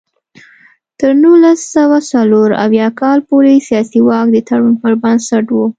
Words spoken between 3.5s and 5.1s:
سیاسي واک د تړون پر